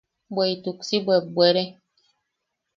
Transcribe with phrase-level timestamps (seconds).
[0.35, 1.63] Bweʼituk si bwebbwere.